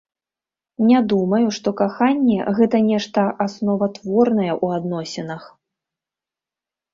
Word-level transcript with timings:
Не 0.91 1.01
думаю, 1.11 1.41
што 1.57 1.73
каханне, 1.81 2.37
гэта 2.59 2.77
нешта 2.87 3.27
асноватворнае 3.45 4.49
ў 4.63 4.81
адносінах. 4.81 5.43